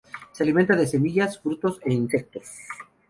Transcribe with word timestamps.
Se 0.31 0.41
alimenta 0.41 0.75
de 0.75 0.87
semillas, 0.87 1.37
frutos 1.39 1.79
e 1.85 1.93
insectos. 1.93 2.47